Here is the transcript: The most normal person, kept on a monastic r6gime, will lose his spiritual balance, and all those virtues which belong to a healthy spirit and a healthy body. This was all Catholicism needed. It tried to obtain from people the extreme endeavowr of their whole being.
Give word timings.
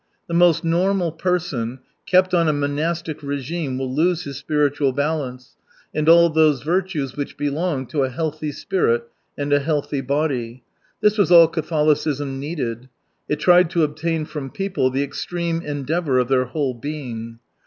The 0.27 0.33
most 0.33 0.63
normal 0.63 1.11
person, 1.11 1.77
kept 2.07 2.33
on 2.33 2.47
a 2.47 2.53
monastic 2.53 3.19
r6gime, 3.19 3.77
will 3.77 3.93
lose 3.93 4.23
his 4.23 4.35
spiritual 4.37 4.93
balance, 4.93 5.57
and 5.93 6.09
all 6.09 6.31
those 6.31 6.63
virtues 6.63 7.15
which 7.15 7.37
belong 7.37 7.85
to 7.85 8.01
a 8.01 8.09
healthy 8.09 8.51
spirit 8.51 9.07
and 9.37 9.53
a 9.53 9.59
healthy 9.59 10.01
body. 10.01 10.63
This 11.01 11.19
was 11.19 11.31
all 11.31 11.47
Catholicism 11.47 12.39
needed. 12.39 12.89
It 13.29 13.35
tried 13.39 13.69
to 13.69 13.83
obtain 13.83 14.25
from 14.25 14.49
people 14.49 14.89
the 14.89 15.03
extreme 15.03 15.61
endeavowr 15.61 16.17
of 16.19 16.29
their 16.29 16.45
whole 16.45 16.73
being. 16.73 17.37